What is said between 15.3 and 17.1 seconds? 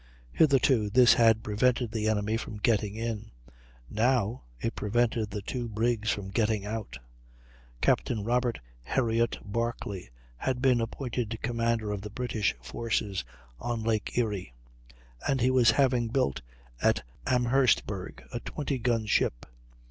he was having built at